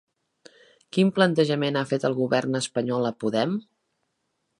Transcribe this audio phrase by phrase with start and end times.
[0.95, 3.55] Quin plantejament ha fet el govern espanyol a Podem?